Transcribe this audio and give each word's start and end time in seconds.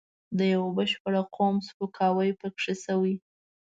د 0.37 0.39
یوه 0.53 0.69
بشپړ 0.77 1.13
قوم 1.35 1.55
سپکاوی 1.67 2.29
پکې 2.39 2.73
شوی. 2.83 3.15